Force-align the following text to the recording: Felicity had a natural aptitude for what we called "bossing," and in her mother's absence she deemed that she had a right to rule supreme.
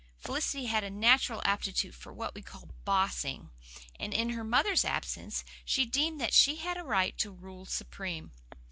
Felicity 0.17 0.65
had 0.65 0.83
a 0.83 0.89
natural 0.89 1.43
aptitude 1.45 1.93
for 1.93 2.11
what 2.11 2.33
we 2.33 2.41
called 2.41 2.73
"bossing," 2.85 3.51
and 3.99 4.15
in 4.15 4.31
her 4.31 4.43
mother's 4.43 4.83
absence 4.83 5.43
she 5.63 5.85
deemed 5.85 6.19
that 6.19 6.33
she 6.33 6.55
had 6.55 6.75
a 6.77 6.83
right 6.83 7.15
to 7.19 7.29
rule 7.29 7.67
supreme. 7.67 8.31